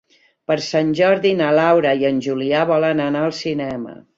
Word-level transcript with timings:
Per 0.51 0.55
Sant 0.67 0.89
Jordi 0.99 1.33
na 1.43 1.51
Laura 1.59 1.93
i 2.01 2.09
en 2.11 2.25
Julià 2.29 2.65
volen 2.73 3.07
anar 3.07 3.25
al 3.29 3.37
cinema. 3.45 3.99